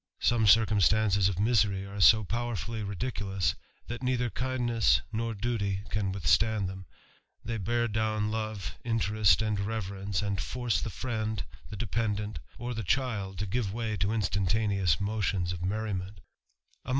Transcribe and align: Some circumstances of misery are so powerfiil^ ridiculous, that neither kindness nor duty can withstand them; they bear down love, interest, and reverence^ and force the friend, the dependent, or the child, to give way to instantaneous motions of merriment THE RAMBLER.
Some 0.21 0.47
circumstances 0.47 1.29
of 1.29 1.37
misery 1.37 1.85
are 1.85 2.01
so 2.01 2.23
powerfiil^ 2.23 2.87
ridiculous, 2.89 3.53
that 3.85 4.01
neither 4.01 4.31
kindness 4.31 5.01
nor 5.13 5.35
duty 5.35 5.83
can 5.91 6.11
withstand 6.11 6.67
them; 6.67 6.87
they 7.45 7.57
bear 7.59 7.87
down 7.87 8.31
love, 8.31 8.79
interest, 8.83 9.43
and 9.43 9.59
reverence^ 9.59 10.23
and 10.23 10.41
force 10.41 10.81
the 10.81 10.89
friend, 10.89 11.43
the 11.69 11.77
dependent, 11.77 12.39
or 12.57 12.73
the 12.73 12.81
child, 12.81 13.37
to 13.37 13.45
give 13.45 13.73
way 13.75 13.95
to 13.97 14.11
instantaneous 14.11 14.99
motions 14.99 15.53
of 15.53 15.61
merriment 15.61 16.15
THE 16.15 16.83
RAMBLER. 16.87 16.89